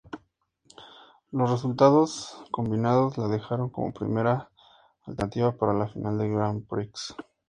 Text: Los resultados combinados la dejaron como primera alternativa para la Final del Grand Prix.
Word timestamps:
Los 1.31 1.51
resultados 1.51 2.41
combinados 2.49 3.19
la 3.19 3.27
dejaron 3.27 3.69
como 3.69 3.93
primera 3.93 4.49
alternativa 5.05 5.51
para 5.55 5.75
la 5.75 5.89
Final 5.89 6.17
del 6.17 6.31
Grand 6.31 6.67
Prix. 6.67 7.13